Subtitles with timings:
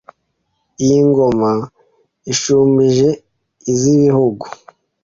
[0.83, 1.51] Iyi ngoma
[2.33, 3.09] ishumbije
[3.71, 4.45] iz'ibihugu